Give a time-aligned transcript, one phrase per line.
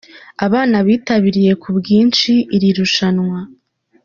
[0.45, 3.39] Abana bitabiriye ku bwinshi iri rushanwa.